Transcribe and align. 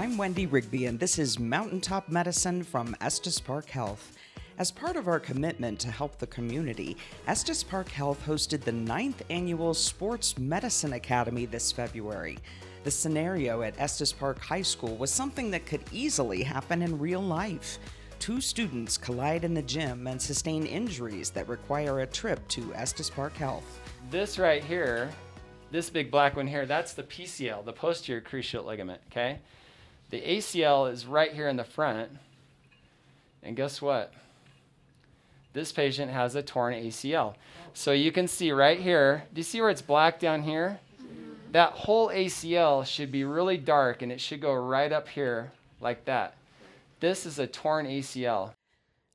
I'm 0.00 0.16
Wendy 0.16 0.46
Rigby, 0.46 0.86
and 0.86 0.98
this 0.98 1.18
is 1.18 1.38
Mountaintop 1.38 2.08
Medicine 2.08 2.62
from 2.62 2.96
Estes 3.02 3.38
Park 3.38 3.68
Health. 3.68 4.16
As 4.56 4.70
part 4.70 4.96
of 4.96 5.08
our 5.08 5.20
commitment 5.20 5.78
to 5.80 5.90
help 5.90 6.16
the 6.16 6.26
community, 6.26 6.96
Estes 7.26 7.62
Park 7.62 7.90
Health 7.90 8.24
hosted 8.24 8.62
the 8.62 8.72
ninth 8.72 9.22
annual 9.28 9.74
Sports 9.74 10.38
Medicine 10.38 10.94
Academy 10.94 11.44
this 11.44 11.70
February. 11.70 12.38
The 12.82 12.90
scenario 12.90 13.60
at 13.60 13.78
Estes 13.78 14.10
Park 14.10 14.38
High 14.38 14.62
School 14.62 14.96
was 14.96 15.10
something 15.10 15.50
that 15.50 15.66
could 15.66 15.84
easily 15.92 16.42
happen 16.42 16.80
in 16.80 16.98
real 16.98 17.20
life. 17.20 17.78
Two 18.18 18.40
students 18.40 18.96
collide 18.96 19.44
in 19.44 19.52
the 19.52 19.60
gym 19.60 20.06
and 20.06 20.20
sustain 20.20 20.64
injuries 20.64 21.28
that 21.28 21.46
require 21.46 22.00
a 22.00 22.06
trip 22.06 22.40
to 22.48 22.72
Estes 22.72 23.10
Park 23.10 23.36
Health. 23.36 23.82
This 24.10 24.38
right 24.38 24.64
here, 24.64 25.10
this 25.70 25.90
big 25.90 26.10
black 26.10 26.36
one 26.36 26.46
here, 26.46 26.64
that's 26.64 26.94
the 26.94 27.02
PCL, 27.02 27.66
the 27.66 27.72
posterior 27.74 28.22
cruciate 28.22 28.64
ligament, 28.64 29.02
okay? 29.10 29.40
The 30.10 30.20
ACL 30.20 30.90
is 30.92 31.06
right 31.06 31.32
here 31.32 31.48
in 31.48 31.56
the 31.56 31.64
front. 31.64 32.10
And 33.42 33.56
guess 33.56 33.80
what? 33.80 34.12
This 35.52 35.72
patient 35.72 36.10
has 36.10 36.34
a 36.34 36.42
torn 36.42 36.74
ACL. 36.74 37.34
So 37.74 37.92
you 37.92 38.12
can 38.12 38.28
see 38.28 38.52
right 38.52 38.78
here, 38.78 39.24
do 39.32 39.38
you 39.38 39.44
see 39.44 39.60
where 39.60 39.70
it's 39.70 39.82
black 39.82 40.20
down 40.20 40.42
here? 40.42 40.80
That 41.52 41.72
whole 41.72 42.08
ACL 42.08 42.86
should 42.86 43.10
be 43.10 43.24
really 43.24 43.56
dark 43.56 44.02
and 44.02 44.12
it 44.12 44.20
should 44.20 44.40
go 44.40 44.52
right 44.52 44.92
up 44.92 45.08
here 45.08 45.52
like 45.80 46.04
that. 46.04 46.34
This 47.00 47.26
is 47.26 47.38
a 47.38 47.46
torn 47.46 47.86
ACL. 47.86 48.52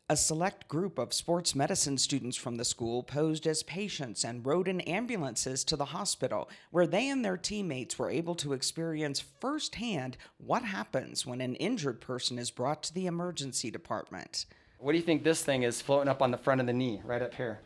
A 0.07 0.15
select 0.15 0.67
group 0.67 0.99
of 0.99 1.13
sports 1.13 1.55
medicine 1.55 1.97
students 1.97 2.37
from 2.37 2.57
the 2.57 2.63
school 2.63 3.01
posed 3.01 3.47
as 3.47 3.63
patients 3.63 4.23
and 4.23 4.45
rode 4.45 4.67
in 4.67 4.81
ambulances 4.81 5.63
to 5.63 5.75
the 5.75 5.85
hospital, 5.85 6.47
where 6.69 6.85
they 6.85 7.09
and 7.09 7.25
their 7.25 7.37
teammates 7.37 7.97
were 7.97 8.11
able 8.11 8.35
to 8.35 8.53
experience 8.53 9.19
firsthand 9.19 10.15
what 10.37 10.61
happens 10.61 11.25
when 11.25 11.41
an 11.41 11.55
injured 11.55 12.01
person 12.01 12.37
is 12.37 12.51
brought 12.51 12.83
to 12.83 12.93
the 12.93 13.07
emergency 13.07 13.71
department. 13.71 14.45
What 14.77 14.91
do 14.91 14.99
you 14.99 15.03
think 15.03 15.23
this 15.23 15.43
thing 15.43 15.63
is 15.63 15.81
floating 15.81 16.09
up 16.09 16.21
on 16.21 16.29
the 16.29 16.37
front 16.37 16.61
of 16.61 16.67
the 16.67 16.73
knee, 16.73 17.01
right 17.03 17.23
up 17.23 17.33
here? 17.33 17.61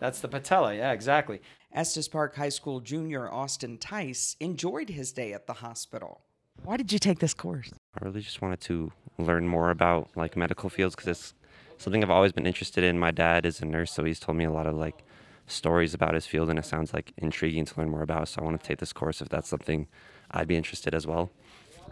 That's 0.00 0.18
the 0.18 0.26
patella, 0.26 0.74
yeah, 0.74 0.90
exactly. 0.90 1.40
Estes 1.72 2.08
Park 2.08 2.34
High 2.34 2.48
School 2.48 2.80
junior 2.80 3.32
Austin 3.32 3.78
Tice 3.78 4.34
enjoyed 4.40 4.88
his 4.88 5.12
day 5.12 5.32
at 5.32 5.46
the 5.46 5.52
hospital. 5.52 6.22
Why 6.64 6.76
did 6.76 6.92
you 6.92 6.98
take 6.98 7.20
this 7.20 7.34
course? 7.34 7.70
I 7.94 8.04
really 8.04 8.22
just 8.22 8.42
wanted 8.42 8.60
to 8.62 8.90
learn 9.18 9.46
more 9.46 9.70
about 9.70 10.08
like 10.16 10.36
medical 10.36 10.68
fields 10.68 10.94
because 10.94 11.08
it's 11.08 11.34
something 11.78 12.02
I've 12.02 12.10
always 12.10 12.32
been 12.32 12.46
interested 12.46 12.84
in. 12.84 12.98
My 12.98 13.10
dad 13.10 13.46
is 13.46 13.60
a 13.60 13.66
nurse, 13.66 13.92
so 13.92 14.04
he's 14.04 14.20
told 14.20 14.36
me 14.36 14.44
a 14.44 14.50
lot 14.50 14.66
of 14.66 14.74
like 14.74 15.04
stories 15.46 15.94
about 15.94 16.14
his 16.14 16.26
field, 16.26 16.50
and 16.50 16.58
it 16.58 16.64
sounds 16.64 16.92
like 16.92 17.12
intriguing 17.16 17.64
to 17.64 17.80
learn 17.80 17.90
more 17.90 18.02
about. 18.02 18.28
So 18.28 18.42
I 18.42 18.44
want 18.44 18.60
to 18.60 18.66
take 18.66 18.78
this 18.78 18.92
course 18.92 19.20
if 19.20 19.28
that's 19.28 19.48
something 19.48 19.86
I'd 20.30 20.48
be 20.48 20.56
interested 20.56 20.94
as 20.94 21.06
well. 21.06 21.30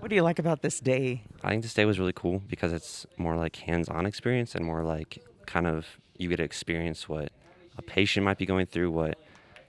What 0.00 0.08
do 0.08 0.16
you 0.16 0.22
like 0.22 0.38
about 0.38 0.62
this 0.62 0.80
day? 0.80 1.22
I 1.42 1.50
think 1.50 1.62
this 1.62 1.74
day 1.74 1.84
was 1.84 1.98
really 1.98 2.12
cool 2.12 2.42
because 2.48 2.72
it's 2.72 3.06
more 3.16 3.36
like 3.36 3.56
hands-on 3.56 4.06
experience 4.06 4.54
and 4.54 4.64
more 4.64 4.82
like 4.82 5.24
kind 5.46 5.66
of 5.66 5.86
you 6.18 6.28
get 6.28 6.36
to 6.36 6.42
experience 6.42 7.08
what 7.08 7.30
a 7.78 7.82
patient 7.82 8.24
might 8.24 8.38
be 8.38 8.46
going 8.46 8.66
through, 8.66 8.90
what 8.90 9.18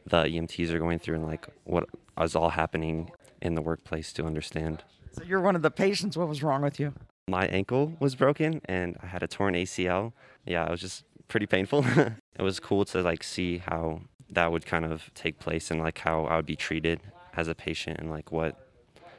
the 0.06 0.24
EMTs 0.24 0.72
are 0.72 0.80
going 0.80 1.00
through, 1.00 1.16
and 1.16 1.26
like 1.26 1.48
what 1.64 1.88
is 2.20 2.36
all 2.36 2.50
happening 2.50 3.12
in 3.42 3.56
the 3.56 3.62
workplace 3.62 4.12
to 4.14 4.26
understand. 4.26 4.84
So 5.12 5.24
you're 5.24 5.42
one 5.42 5.56
of 5.56 5.62
the 5.62 5.72
patients. 5.72 6.18
What 6.18 6.28
was 6.28 6.44
wrong 6.44 6.62
with 6.62 6.80
you? 6.80 6.94
My 7.28 7.48
ankle 7.48 7.94
was 8.00 8.14
broken 8.14 8.62
and 8.66 8.98
I 9.02 9.08
had 9.08 9.24
a 9.24 9.28
torn 9.28 9.56
ACL. 9.56 10.14
Yeah, 10.46 10.66
it 10.66 10.70
was 10.70 10.80
just 10.80 11.06
pretty 11.28 11.48
painful. 11.48 11.84
it 12.38 12.42
was 12.44 12.60
cool 12.60 12.86
to 12.86 13.02
like 13.02 13.24
see 13.24 13.58
how 13.58 14.02
that 14.30 14.52
would 14.52 14.68
kind 14.68 14.86
of 14.86 15.12
take 15.16 15.40
place 15.40 15.72
and 15.72 15.80
like 15.80 15.98
how 15.98 16.26
I 16.26 16.36
would 16.36 16.46
be 16.46 16.56
treated 16.56 17.02
as 17.36 17.48
a 17.48 17.56
patient 17.56 18.00
and 18.00 18.12
like 18.12 18.32
what 18.32 18.56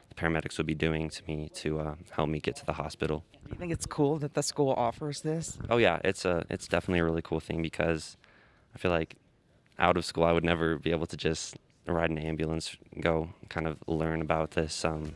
the 0.08 0.14
paramedics 0.14 0.56
would 0.56 0.68
be 0.68 0.74
doing 0.74 1.10
to 1.10 1.22
me 1.26 1.48
to 1.54 1.80
uh, 1.80 1.94
help 2.10 2.28
me 2.28 2.38
get 2.38 2.54
to 2.56 2.64
the 2.64 2.74
hospital. 2.74 3.24
Do 3.42 3.50
you 3.50 3.58
think 3.58 3.72
it's 3.72 3.86
cool 3.86 4.18
that 4.18 4.34
the 4.34 4.42
school 4.42 4.72
offers 4.76 5.22
this? 5.22 5.58
Oh 5.68 5.78
yeah, 5.78 5.98
it's 6.04 6.24
a 6.24 6.46
it's 6.48 6.68
definitely 6.68 7.00
a 7.00 7.04
really 7.04 7.22
cool 7.22 7.40
thing 7.40 7.60
because 7.60 8.16
I 8.72 8.78
feel 8.78 8.92
like 8.92 9.16
out 9.80 9.96
of 9.96 10.04
school 10.04 10.22
I 10.22 10.30
would 10.30 10.44
never 10.44 10.78
be 10.78 10.92
able 10.92 11.06
to 11.06 11.16
just 11.16 11.56
ride 11.88 12.10
an 12.10 12.18
ambulance, 12.18 12.76
go 13.00 13.30
kind 13.48 13.66
of 13.66 13.78
learn 13.88 14.20
about 14.20 14.52
this 14.52 14.84
um, 14.84 15.12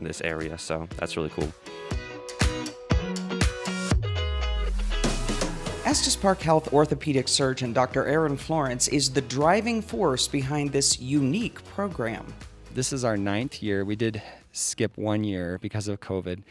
this 0.00 0.20
area. 0.22 0.58
So 0.58 0.88
that's 0.96 1.16
really 1.16 1.30
cool. 1.30 1.52
Estes 5.92 6.16
Park 6.16 6.40
Health 6.40 6.72
orthopedic 6.72 7.28
surgeon 7.28 7.74
Dr. 7.74 8.06
Aaron 8.06 8.38
Florence 8.38 8.88
is 8.88 9.10
the 9.10 9.20
driving 9.20 9.82
force 9.82 10.26
behind 10.26 10.72
this 10.72 10.98
unique 10.98 11.62
program. 11.66 12.32
This 12.72 12.94
is 12.94 13.04
our 13.04 13.18
ninth 13.18 13.62
year. 13.62 13.84
We 13.84 13.94
did 13.94 14.22
skip 14.52 14.96
one 14.96 15.22
year 15.22 15.58
because 15.60 15.88
of 15.88 16.00
COVID, 16.00 16.44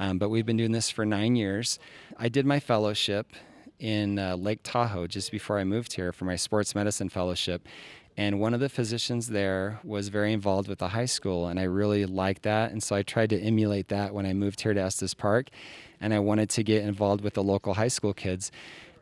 um, 0.00 0.18
but 0.18 0.30
we've 0.30 0.44
been 0.44 0.56
doing 0.56 0.72
this 0.72 0.90
for 0.90 1.06
nine 1.06 1.36
years. 1.36 1.78
I 2.16 2.28
did 2.28 2.44
my 2.44 2.58
fellowship 2.58 3.28
in 3.78 4.18
uh, 4.18 4.34
Lake 4.34 4.64
Tahoe 4.64 5.06
just 5.06 5.30
before 5.30 5.60
I 5.60 5.64
moved 5.64 5.92
here 5.92 6.12
for 6.12 6.24
my 6.24 6.34
sports 6.34 6.74
medicine 6.74 7.08
fellowship. 7.08 7.68
And 8.16 8.40
one 8.40 8.52
of 8.52 8.58
the 8.58 8.68
physicians 8.68 9.28
there 9.28 9.78
was 9.84 10.08
very 10.08 10.32
involved 10.32 10.68
with 10.68 10.80
the 10.80 10.88
high 10.88 11.06
school, 11.06 11.46
and 11.46 11.60
I 11.60 11.62
really 11.62 12.04
liked 12.04 12.42
that. 12.42 12.72
And 12.72 12.82
so 12.82 12.96
I 12.96 13.04
tried 13.04 13.30
to 13.30 13.40
emulate 13.40 13.86
that 13.90 14.12
when 14.12 14.26
I 14.26 14.32
moved 14.32 14.60
here 14.60 14.74
to 14.74 14.80
Estes 14.80 15.14
Park, 15.14 15.50
and 16.00 16.12
I 16.12 16.18
wanted 16.18 16.50
to 16.50 16.64
get 16.64 16.82
involved 16.82 17.22
with 17.22 17.34
the 17.34 17.44
local 17.44 17.74
high 17.74 17.86
school 17.86 18.12
kids. 18.12 18.50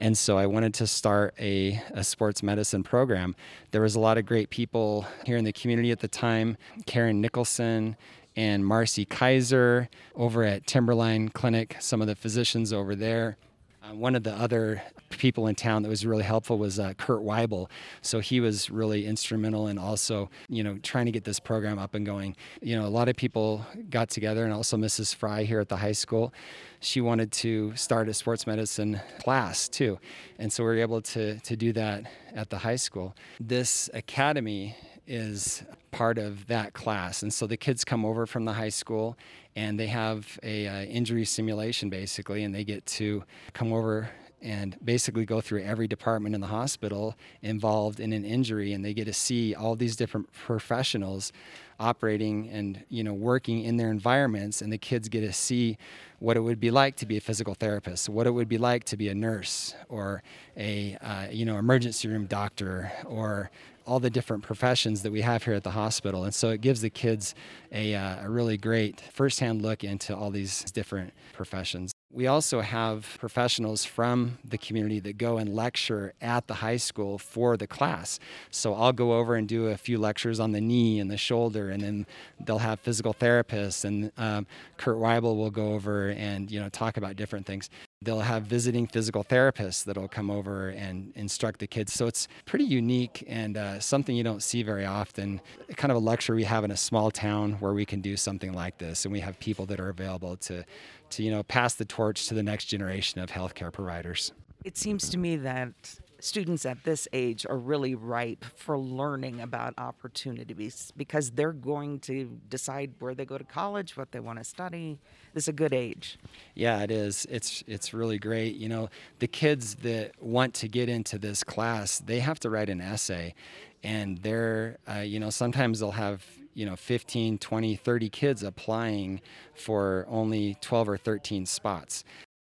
And 0.00 0.16
so 0.16 0.36
I 0.36 0.46
wanted 0.46 0.74
to 0.74 0.86
start 0.86 1.34
a, 1.38 1.80
a, 1.92 2.04
sports 2.04 2.42
medicine 2.42 2.82
program. 2.82 3.34
There 3.70 3.80
was 3.80 3.94
a 3.94 4.00
lot 4.00 4.18
of 4.18 4.26
great 4.26 4.50
people 4.50 5.06
here 5.24 5.36
in 5.36 5.44
the 5.44 5.52
community 5.52 5.90
at 5.90 6.00
the 6.00 6.08
time 6.08 6.56
Karen 6.84 7.20
Nicholson 7.20 7.96
and 8.36 8.64
Marcy 8.64 9.06
Kaiser 9.06 9.88
over 10.14 10.44
at 10.44 10.66
Timberline 10.66 11.30
Clinic, 11.30 11.76
some 11.80 12.02
of 12.02 12.06
the 12.06 12.14
physicians 12.14 12.72
over 12.72 12.94
there. 12.94 13.38
Uh, 13.86 13.94
one 13.94 14.14
of 14.14 14.22
the 14.22 14.32
other 14.32 14.82
people 15.10 15.46
in 15.46 15.54
town 15.54 15.82
that 15.82 15.88
was 15.88 16.04
really 16.04 16.22
helpful 16.22 16.58
was 16.58 16.78
uh, 16.78 16.92
Kurt 16.94 17.20
Weibel. 17.20 17.68
So 18.02 18.20
he 18.20 18.40
was 18.40 18.70
really 18.70 19.06
instrumental 19.06 19.68
in 19.68 19.78
also, 19.78 20.30
you 20.48 20.64
know, 20.64 20.78
trying 20.82 21.06
to 21.06 21.12
get 21.12 21.24
this 21.24 21.38
program 21.38 21.78
up 21.78 21.94
and 21.94 22.04
going. 22.04 22.36
You 22.60 22.76
know, 22.76 22.86
a 22.86 22.88
lot 22.88 23.08
of 23.08 23.16
people 23.16 23.64
got 23.90 24.08
together, 24.08 24.44
and 24.44 24.52
also 24.52 24.76
Mrs. 24.76 25.14
Fry 25.14 25.44
here 25.44 25.60
at 25.60 25.68
the 25.68 25.76
high 25.76 25.92
school. 25.92 26.32
She 26.80 27.00
wanted 27.00 27.32
to 27.32 27.74
start 27.76 28.08
a 28.08 28.14
sports 28.14 28.46
medicine 28.46 29.00
class 29.20 29.68
too, 29.68 29.98
and 30.38 30.52
so 30.52 30.62
we 30.62 30.68
were 30.68 30.78
able 30.78 31.02
to 31.02 31.38
to 31.38 31.56
do 31.56 31.72
that 31.72 32.04
at 32.34 32.50
the 32.50 32.58
high 32.58 32.76
school. 32.76 33.14
This 33.40 33.88
academy 33.94 34.76
is 35.06 35.62
part 35.92 36.18
of 36.18 36.46
that 36.48 36.74
class. 36.74 37.22
And 37.22 37.32
so 37.32 37.46
the 37.46 37.56
kids 37.56 37.84
come 37.84 38.04
over 38.04 38.26
from 38.26 38.44
the 38.44 38.52
high 38.52 38.70
school 38.70 39.16
and 39.56 39.80
they 39.80 39.88
have 39.88 40.38
a 40.42 40.68
uh, 40.68 40.82
injury 40.84 41.24
simulation 41.24 41.90
basically, 41.90 42.44
and 42.44 42.54
they 42.54 42.62
get 42.62 42.86
to 42.86 43.24
come 43.54 43.72
over 43.72 44.10
and 44.42 44.76
basically 44.84 45.24
go 45.24 45.40
through 45.40 45.62
every 45.62 45.88
department 45.88 46.34
in 46.34 46.40
the 46.40 46.46
hospital 46.46 47.16
involved 47.42 47.98
in 47.98 48.12
an 48.12 48.24
injury 48.24 48.74
and 48.74 48.84
they 48.84 48.92
get 48.92 49.06
to 49.06 49.12
see 49.12 49.54
all 49.54 49.74
these 49.74 49.96
different 49.96 50.30
professionals 50.32 51.32
operating 51.80 52.48
and 52.50 52.84
you 52.88 53.02
know 53.02 53.14
working 53.14 53.62
in 53.62 53.76
their 53.76 53.90
environments 53.90 54.60
and 54.60 54.72
the 54.72 54.78
kids 54.78 55.08
get 55.08 55.22
to 55.22 55.32
see 55.32 55.76
what 56.18 56.36
it 56.36 56.40
would 56.40 56.60
be 56.60 56.70
like 56.70 56.96
to 56.96 57.06
be 57.06 57.16
a 57.16 57.20
physical 57.20 57.54
therapist 57.54 58.08
what 58.08 58.26
it 58.26 58.30
would 58.30 58.48
be 58.48 58.58
like 58.58 58.84
to 58.84 58.96
be 58.96 59.08
a 59.08 59.14
nurse 59.14 59.74
or 59.88 60.22
a 60.56 60.96
uh, 61.00 61.26
you 61.30 61.44
know 61.44 61.56
emergency 61.56 62.06
room 62.06 62.26
doctor 62.26 62.92
or 63.06 63.50
all 63.86 64.00
the 64.00 64.10
different 64.10 64.42
professions 64.42 65.02
that 65.02 65.12
we 65.12 65.20
have 65.20 65.44
here 65.44 65.54
at 65.54 65.62
the 65.62 65.70
hospital. 65.70 66.24
And 66.24 66.34
so 66.34 66.50
it 66.50 66.60
gives 66.60 66.80
the 66.80 66.90
kids 66.90 67.34
a, 67.72 67.94
uh, 67.94 68.26
a 68.26 68.30
really 68.30 68.56
great 68.56 69.00
firsthand 69.00 69.62
look 69.62 69.84
into 69.84 70.14
all 70.14 70.30
these 70.30 70.64
different 70.72 71.12
professions. 71.32 71.92
We 72.12 72.26
also 72.26 72.60
have 72.62 73.16
professionals 73.20 73.84
from 73.84 74.38
the 74.44 74.56
community 74.56 75.00
that 75.00 75.18
go 75.18 75.36
and 75.36 75.54
lecture 75.54 76.14
at 76.20 76.46
the 76.46 76.54
high 76.54 76.78
school 76.78 77.18
for 77.18 77.56
the 77.56 77.66
class. 77.66 78.18
So 78.50 78.74
I'll 78.74 78.92
go 78.92 79.14
over 79.14 79.34
and 79.34 79.46
do 79.46 79.66
a 79.66 79.76
few 79.76 79.98
lectures 79.98 80.40
on 80.40 80.52
the 80.52 80.60
knee 80.60 80.98
and 80.98 81.10
the 81.10 81.18
shoulder, 81.18 81.70
and 81.70 81.82
then 81.82 82.06
they'll 82.40 82.58
have 82.58 82.80
physical 82.80 83.12
therapists, 83.12 83.84
and 83.84 84.12
um, 84.16 84.46
Kurt 84.78 84.96
Weibel 84.96 85.36
will 85.36 85.50
go 85.50 85.74
over 85.74 86.10
and 86.10 86.50
you 86.50 86.58
know 86.58 86.68
talk 86.70 86.96
about 86.96 87.16
different 87.16 87.44
things. 87.44 87.68
They'll 88.02 88.20
have 88.20 88.42
visiting 88.42 88.86
physical 88.86 89.24
therapists 89.24 89.84
that'll 89.84 90.06
come 90.08 90.30
over 90.30 90.68
and 90.68 91.12
instruct 91.16 91.60
the 91.60 91.66
kids. 91.66 91.94
So 91.94 92.06
it's 92.06 92.28
pretty 92.44 92.64
unique 92.64 93.24
and 93.26 93.56
uh, 93.56 93.80
something 93.80 94.14
you 94.14 94.22
don't 94.22 94.42
see 94.42 94.62
very 94.62 94.84
often. 94.84 95.40
Kind 95.76 95.90
of 95.90 95.96
a 95.96 96.00
luxury 96.00 96.36
we 96.36 96.44
have 96.44 96.62
in 96.62 96.70
a 96.70 96.76
small 96.76 97.10
town 97.10 97.52
where 97.54 97.72
we 97.72 97.86
can 97.86 98.02
do 98.02 98.16
something 98.16 98.52
like 98.52 98.76
this, 98.76 99.06
and 99.06 99.12
we 99.12 99.20
have 99.20 99.40
people 99.40 99.64
that 99.66 99.80
are 99.80 99.88
available 99.88 100.36
to, 100.36 100.62
to 101.10 101.22
you 101.22 101.30
know, 101.30 101.42
pass 101.42 101.74
the 101.74 101.86
torch 101.86 102.28
to 102.28 102.34
the 102.34 102.42
next 102.42 102.66
generation 102.66 103.20
of 103.20 103.30
healthcare 103.30 103.72
providers. 103.72 104.32
It 104.62 104.76
seems 104.76 105.08
to 105.10 105.18
me 105.18 105.36
that 105.36 105.72
students 106.20 106.64
at 106.66 106.84
this 106.84 107.06
age 107.12 107.46
are 107.48 107.58
really 107.58 107.94
ripe 107.94 108.44
for 108.44 108.78
learning 108.78 109.40
about 109.40 109.74
opportunities 109.78 110.92
because 110.96 111.30
they're 111.32 111.52
going 111.52 112.00
to 112.00 112.38
decide 112.48 112.94
where 112.98 113.14
they 113.14 113.24
go 113.24 113.38
to 113.38 113.44
college, 113.44 113.96
what 113.96 114.12
they 114.12 114.20
want 114.20 114.38
to 114.38 114.44
study. 114.44 114.98
Is 115.34 115.48
a 115.48 115.52
good 115.52 115.74
age. 115.74 116.18
Yeah, 116.54 116.82
it 116.82 116.90
is. 116.90 117.26
It's 117.28 117.62
it's 117.66 117.92
really 117.92 118.18
great. 118.18 118.56
You 118.56 118.70
know, 118.70 118.88
the 119.18 119.26
kids 119.26 119.74
that 119.76 120.12
want 120.22 120.54
to 120.54 120.68
get 120.68 120.88
into 120.88 121.18
this 121.18 121.44
class, 121.44 121.98
they 121.98 122.20
have 122.20 122.40
to 122.40 122.48
write 122.48 122.70
an 122.70 122.80
essay, 122.80 123.34
and 123.82 124.16
they're 124.18 124.78
uh, 124.88 125.00
you 125.00 125.20
know 125.20 125.28
sometimes 125.28 125.80
they'll 125.80 125.90
have 125.90 126.24
you 126.54 126.64
know 126.64 126.74
15 126.74 127.36
20 127.38 127.76
30 127.76 128.08
kids 128.08 128.42
applying 128.42 129.20
for 129.54 130.06
only 130.08 130.56
12 130.62 130.88
or 130.88 130.96
13 130.96 131.44
spots 131.44 132.02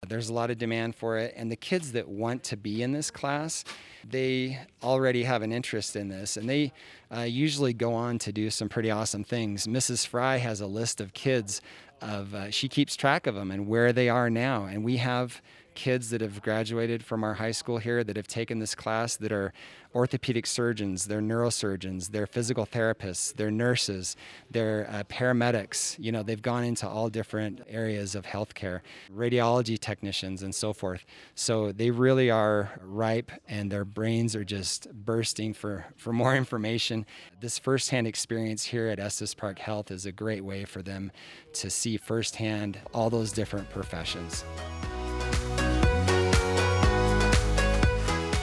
there's 0.09 0.29
a 0.29 0.33
lot 0.33 0.51
of 0.51 0.59
demand 0.59 0.97
for 0.97 1.17
it. 1.19 1.33
And 1.37 1.51
the 1.51 1.57
kids 1.57 1.93
that 1.93 2.09
want 2.09 2.43
to 2.45 2.57
be 2.57 2.83
in 2.83 2.93
this 2.93 3.11
class 3.11 3.65
they 4.09 4.59
already 4.83 5.23
have 5.23 5.43
an 5.43 5.53
interest 5.53 5.97
in 5.97 6.09
this. 6.09 6.37
And 6.37 6.49
they 6.49 6.73
uh, 7.15 7.21
usually 7.21 7.73
go 7.73 7.95
on 7.95 8.19
to 8.21 8.33
do 8.33 8.51
some 8.51 8.69
pretty 8.69 8.91
awesome 8.91 9.25
things. 9.25 9.67
Mrs 9.67 10.07
fry 10.07 10.39
has 10.39 10.61
a 10.61 10.67
list 10.67 11.01
of 11.01 11.13
kids 11.13 11.61
of 12.01 12.35
uh, 12.35 12.51
she 12.51 12.69
keeps 12.69 12.97
track 12.97 13.27
of 13.27 13.35
them 13.37 13.51
and 13.51 13.69
where 13.69 13.93
they 13.93 14.09
are 14.09 14.29
now. 14.29 14.65
And 14.65 14.83
we 14.85 14.97
have 14.97 15.41
kids 15.75 16.11
that 16.11 16.21
have 16.21 16.43
graduated 16.43 17.05
from 17.05 17.25
our 17.25 17.35
high 17.35 17.51
school 17.51 17.79
here 17.79 18.05
that 18.05 18.17
have 18.17 18.27
taken 18.27 18.59
this 18.59 18.75
class 18.75 19.17
that 19.17 19.33
are 19.33 19.53
orthopedic 19.95 20.47
surgeons, 20.47 21.07
they're 21.07 21.21
neurosurgeons, 21.21 22.11
they're 22.11 22.27
physical 22.27 22.67
therapists, 22.67 23.35
they're 23.35 23.51
nurses, 23.51 24.17
they're 24.51 24.89
uh, 24.91 25.03
paramedics. 25.05 25.97
You 25.99 26.13
know, 26.13 26.23
they've 26.23 26.41
gone 26.41 26.65
into 26.65 26.89
all 26.89 27.09
different 27.09 27.61
areas 27.69 28.15
of 28.15 28.25
healthcare, 28.25 28.81
radiology 29.15 29.79
technicians, 29.79 30.43
and 30.43 30.55
so 30.55 30.73
forth. 30.73 31.05
So 31.35 31.73
they 31.73 31.91
really 31.91 32.31
are 32.31 32.71
ripe 32.83 33.31
and 33.49 33.71
their 33.71 33.85
brains 33.85 34.35
are 34.35 34.45
just 34.45 34.91
bursting 34.93 35.53
for, 35.55 35.87
for 35.97 36.13
more 36.13 36.35
information. 36.43 37.07
This 37.41 37.59
firsthand 37.59 38.07
experience 38.07 38.65
here 38.65 38.89
at 38.89 38.99
Estes 38.99 39.35
Park 39.35 39.59
Health 39.59 39.91
is 39.91 40.07
a 40.07 40.13
great 40.13 40.45
way 40.45 40.65
for 40.65 40.83
them 40.83 41.13
to 41.55 41.71
see 41.71 41.97
firsthand 41.97 42.81
all 42.95 43.11
those 43.11 43.33
different 43.33 43.69
professions. 43.71 44.45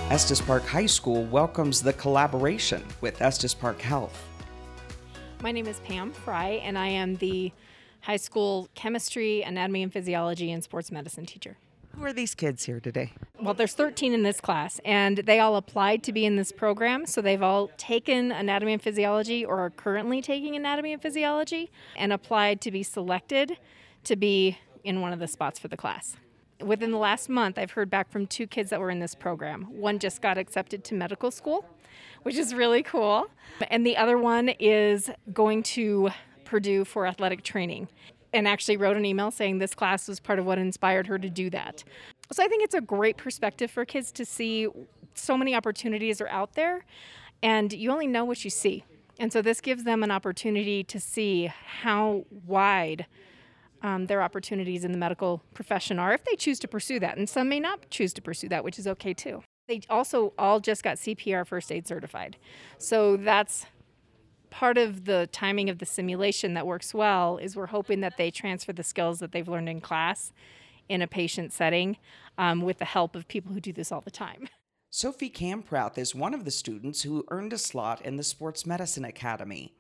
Estes 0.10 0.42
Park 0.42 0.66
High 0.66 0.88
School 0.88 1.24
welcomes 1.26 1.84
the 1.84 1.94
collaboration 1.94 2.84
with 3.00 3.22
Estes 3.22 3.54
Park 3.54 3.80
Health. 3.80 4.26
My 5.44 5.52
name 5.52 5.68
is 5.68 5.80
Pam 5.82 6.12
Fry, 6.12 6.62
and 6.64 6.80
I 6.80 6.88
am 6.88 7.18
the 7.18 7.52
high 8.02 8.18
school 8.18 8.70
chemistry, 8.74 9.44
anatomy 9.44 9.84
and 9.84 9.94
physiology, 9.94 10.52
and 10.52 10.64
sports 10.64 10.92
medicine 10.92 11.28
teacher. 11.28 11.58
Who 11.96 12.04
are 12.06 12.12
these 12.12 12.34
kids 12.34 12.64
here 12.64 12.80
today? 12.80 13.14
Well, 13.40 13.54
there's 13.54 13.76
13 13.76 14.12
in 14.12 14.24
this 14.24 14.42
class, 14.42 14.82
and 14.84 15.20
they 15.20 15.40
all 15.40 15.56
applied 15.56 16.02
to 16.06 16.12
be 16.12 16.26
in 16.26 16.38
this 16.38 16.52
program. 16.52 17.06
So 17.06 17.22
they've 17.22 17.44
all 17.44 17.70
taken 17.78 18.32
anatomy 18.32 18.74
and 18.74 18.82
physiology 18.82 19.46
or 19.46 19.60
are 19.60 19.70
currently 19.70 20.24
taking 20.24 20.56
anatomy 20.56 20.92
and 20.92 21.02
physiology 21.04 21.70
and 21.96 22.12
applied 22.12 22.62
to 22.62 22.72
be 22.72 22.82
selected 22.82 23.60
to 24.06 24.16
be 24.16 24.58
in 24.84 25.02
one 25.02 25.14
of 25.14 25.20
the 25.20 25.28
spots 25.28 25.60
for 25.60 25.68
the 25.68 25.78
class 25.78 26.16
within 26.62 26.92
the 26.92 26.98
last 26.98 27.30
month, 27.30 27.58
I've 27.58 27.72
heard 27.72 27.90
back 27.90 28.12
from 28.12 28.28
two 28.28 28.48
kids 28.48 28.70
that 28.70 28.80
were 28.80 28.90
in 28.90 29.00
this 29.00 29.16
program. 29.16 29.64
One 29.64 30.00
just 30.00 30.22
got 30.22 30.38
accepted 30.38 30.84
to 30.86 30.96
medical 30.96 31.32
school, 31.32 31.66
which 32.24 32.36
is 32.36 32.54
really 32.54 32.84
cool. 32.84 33.28
And 33.70 33.86
the 33.86 33.98
other 33.98 34.18
one 34.18 34.50
is 34.60 35.10
going 35.34 35.64
to 35.64 36.10
Purdue 36.46 36.84
for 36.84 37.06
athletic 37.06 37.44
training 37.44 37.88
and 38.34 38.48
actually 38.48 38.78
wrote 38.78 38.98
an 38.98 39.06
email 39.06 39.32
saying 39.32 39.58
this 39.58 39.74
class 39.74 40.08
was 40.08 40.20
part 40.20 40.40
of 40.40 40.46
what 40.46 40.58
inspired 40.58 41.08
her 41.08 41.18
to 41.18 41.30
do 41.30 41.50
that. 41.50 41.84
So 42.32 42.44
I 42.44 42.48
think 42.48 42.64
it's 42.64 42.76
a 42.76 42.82
great 42.82 43.18
perspective 43.18 43.72
for 43.72 43.86
kids 43.86 44.12
to 44.14 44.26
see 44.26 44.68
so 45.16 45.38
many 45.38 45.56
opportunities 45.56 46.22
are 46.22 46.28
out 46.28 46.54
there 46.54 46.86
and 47.42 47.72
you 47.74 47.92
only 47.92 48.08
know 48.08 48.26
what 48.26 48.44
you 48.44 48.50
see. 48.50 48.84
And 49.20 49.34
so 49.34 49.42
this 49.42 49.62
gives 49.62 49.84
them 49.84 50.04
an 50.04 50.12
opportunity 50.12 50.84
to 50.86 51.00
see 51.00 51.52
how 51.82 52.26
wide 52.46 53.06
um, 53.81 54.06
their 54.08 54.22
opportunities 54.22 54.84
in 54.84 54.92
the 54.92 54.98
medical 54.98 55.42
profession 55.54 56.00
are 56.00 56.14
if 56.14 56.24
they 56.24 56.36
choose 56.36 56.60
to 56.60 56.68
pursue 56.68 57.00
that. 57.00 57.18
And 57.18 57.30
some 57.30 57.50
may 57.50 57.60
not 57.60 57.90
choose 57.90 58.14
to 58.14 58.22
pursue 58.22 58.50
that, 58.50 58.64
which 58.64 58.80
is 58.80 58.88
okay 58.88 59.14
too. 59.14 59.44
They 59.68 59.81
also 59.90 60.34
all 60.38 60.60
just 60.60 60.84
got 60.84 60.98
CPR 60.98 61.46
first 61.46 61.72
aid 61.72 61.88
certified. 61.88 62.38
So 62.78 63.18
that's 63.18 63.66
part 64.50 64.78
of 64.78 65.06
the 65.06 65.30
timing 65.31 65.70
of 65.70 65.78
the 65.78 65.86
simulation 65.86 66.56
that 66.56 66.66
works 66.66 66.94
well 66.94 67.38
is 67.38 67.56
we're 67.56 67.68
hoping 67.68 68.02
that 68.02 68.18
they 68.18 68.31
transfer 68.31 68.74
the 68.74 68.84
skills 68.84 69.20
that 69.20 69.31
they've 69.31 69.48
learned 69.48 69.70
in 69.70 69.80
class 69.80 70.34
in 70.88 71.02
a 71.02 71.08
patient 71.08 71.54
setting 71.54 71.98
um, 72.38 72.62
with 72.62 72.80
the 72.80 72.86
help 72.86 73.16
of 73.16 73.28
people 73.28 73.54
who 73.54 73.60
do 73.60 73.72
this 73.72 73.92
all 73.92 74.02
the 74.02 74.12
time. 74.12 74.48
Sophie 74.90 75.30
Kamprath 75.30 76.00
is 76.00 76.16
one 76.16 76.34
of 76.34 76.46
the 76.46 76.52
students 76.52 77.04
who 77.04 77.24
earned 77.30 77.54
a 77.54 77.60
slot 77.60 78.02
in 78.02 78.16
the 78.16 78.24
Sports 78.24 78.66
Medicine 78.66 79.06
Academy. 79.06 79.76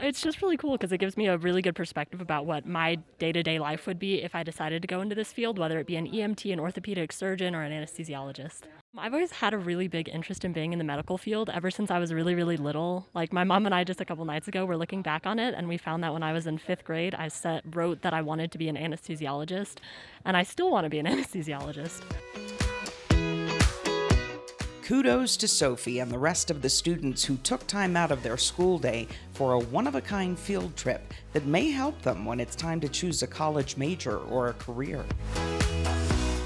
It's 0.00 0.22
just 0.22 0.40
really 0.40 0.56
cool 0.56 0.72
because 0.72 0.92
it 0.92 0.98
gives 0.98 1.16
me 1.16 1.26
a 1.26 1.36
really 1.36 1.62
good 1.62 1.74
perspective 1.74 2.20
about 2.20 2.46
what 2.46 2.64
my 2.64 2.96
day 3.18 3.32
to 3.32 3.42
day 3.42 3.58
life 3.58 3.86
would 3.86 3.98
be 3.98 4.22
if 4.22 4.34
I 4.34 4.42
decided 4.42 4.82
to 4.82 4.88
go 4.88 5.00
into 5.00 5.14
this 5.14 5.32
field, 5.32 5.58
whether 5.58 5.78
it 5.78 5.86
be 5.86 5.96
an 5.96 6.06
EMT, 6.06 6.52
an 6.52 6.60
orthopedic 6.60 7.12
surgeon, 7.12 7.54
or 7.54 7.62
an 7.62 7.72
anesthesiologist. 7.72 8.62
I've 8.96 9.12
always 9.12 9.30
had 9.30 9.52
a 9.52 9.58
really 9.58 9.88
big 9.88 10.08
interest 10.08 10.44
in 10.44 10.52
being 10.52 10.72
in 10.72 10.78
the 10.78 10.84
medical 10.84 11.18
field 11.18 11.50
ever 11.50 11.70
since 11.70 11.90
I 11.90 11.98
was 11.98 12.12
really, 12.12 12.34
really 12.34 12.56
little. 12.56 13.08
Like 13.14 13.32
my 13.32 13.44
mom 13.44 13.66
and 13.66 13.74
I 13.74 13.84
just 13.84 14.00
a 14.00 14.04
couple 14.04 14.24
nights 14.24 14.48
ago 14.48 14.64
were 14.64 14.76
looking 14.76 15.02
back 15.02 15.26
on 15.26 15.38
it, 15.38 15.54
and 15.54 15.68
we 15.68 15.76
found 15.76 16.02
that 16.02 16.12
when 16.12 16.22
I 16.22 16.32
was 16.32 16.46
in 16.46 16.58
fifth 16.58 16.84
grade, 16.84 17.14
I 17.14 17.28
set, 17.28 17.62
wrote 17.74 18.02
that 18.02 18.14
I 18.14 18.22
wanted 18.22 18.52
to 18.52 18.58
be 18.58 18.68
an 18.68 18.76
anesthesiologist, 18.76 19.76
and 20.24 20.36
I 20.36 20.44
still 20.44 20.70
want 20.70 20.84
to 20.86 20.90
be 20.90 20.98
an 20.98 21.06
anesthesiologist. 21.06 22.59
Kudos 24.90 25.36
to 25.36 25.46
Sophie 25.46 26.00
and 26.00 26.10
the 26.10 26.18
rest 26.18 26.50
of 26.50 26.62
the 26.62 26.68
students 26.68 27.24
who 27.24 27.36
took 27.36 27.64
time 27.68 27.96
out 27.96 28.10
of 28.10 28.24
their 28.24 28.36
school 28.36 28.76
day 28.76 29.06
for 29.34 29.52
a 29.52 29.58
one 29.60 29.86
of 29.86 29.94
a 29.94 30.00
kind 30.00 30.36
field 30.36 30.76
trip 30.76 31.14
that 31.32 31.46
may 31.46 31.70
help 31.70 32.02
them 32.02 32.24
when 32.24 32.40
it's 32.40 32.56
time 32.56 32.80
to 32.80 32.88
choose 32.88 33.22
a 33.22 33.26
college 33.28 33.76
major 33.76 34.18
or 34.18 34.48
a 34.48 34.54
career. 34.54 35.04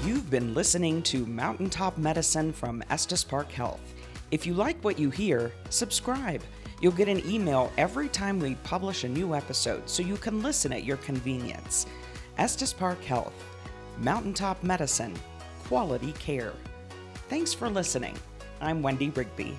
You've 0.03 0.29
been 0.29 0.53
listening 0.53 1.01
to 1.03 1.25
Mountaintop 1.25 1.97
Medicine 1.97 2.53
from 2.53 2.83
Estes 2.91 3.23
Park 3.23 3.51
Health. 3.51 3.81
If 4.29 4.45
you 4.45 4.53
like 4.53 4.77
what 4.83 4.99
you 4.99 5.09
hear, 5.09 5.51
subscribe. 5.71 6.43
You'll 6.81 6.91
get 6.91 7.09
an 7.09 7.27
email 7.27 7.71
every 7.79 8.09
time 8.09 8.39
we 8.39 8.53
publish 8.63 9.05
a 9.05 9.09
new 9.09 9.33
episode 9.33 9.89
so 9.89 10.03
you 10.03 10.17
can 10.17 10.43
listen 10.43 10.71
at 10.71 10.83
your 10.83 10.97
convenience. 10.97 11.87
Estes 12.37 12.73
Park 12.73 13.03
Health, 13.03 13.33
Mountaintop 13.97 14.61
Medicine, 14.61 15.15
Quality 15.63 16.11
Care. 16.19 16.53
Thanks 17.27 17.51
for 17.51 17.71
listening. 17.71 18.15
I'm 18.61 18.81
Wendy 18.81 19.09
Rigby. 19.09 19.55